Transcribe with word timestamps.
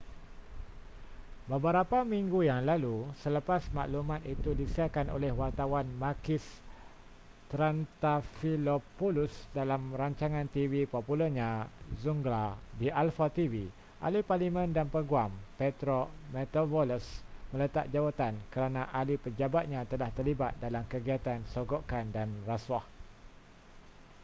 beberapa 1.51 1.99
minggu 2.13 2.39
yang 2.49 2.61
lalu 2.71 2.97
selepas 3.23 3.61
maklumat 3.77 4.21
itu 4.33 4.49
disiarkan 4.61 5.07
oleh 5.15 5.29
wartawan 5.39 5.85
makis 6.03 6.41
triantafylopoulos 7.53 9.29
dalam 9.57 9.81
rancangan 9.99 10.47
tv 10.55 10.73
popularnya 10.93 11.49
zoungla 12.01 12.45
di 12.81 12.87
alpha 13.01 13.27
tv 13.37 13.53
ahli 14.05 14.19
parlimen 14.29 14.69
dan 14.77 14.87
peguam 14.95 15.29
petros 15.61 16.09
mantouvalos 16.33 17.05
meletak 17.53 17.85
jawatan 17.93 18.33
kerana 18.53 18.81
ahli 18.99 19.15
pejabatnya 19.25 19.81
telah 19.91 20.09
terlibat 20.17 20.53
dalam 20.63 20.81
kegiatan 20.91 21.39
sogokan 21.53 22.05
dan 22.15 22.29
rasuah 22.49 22.85